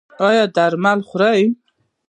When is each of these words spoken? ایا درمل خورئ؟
ایا 0.27 0.43
درمل 0.55 0.99
خورئ؟ 1.09 1.41